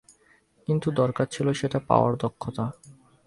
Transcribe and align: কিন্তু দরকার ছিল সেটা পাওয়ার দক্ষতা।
কিন্তু 0.67 0.87
দরকার 0.91 1.25
ছিল 1.25 1.47
সেটা 1.53 1.79
পাওয়ার 1.87 2.13
দক্ষতা। 2.15 2.65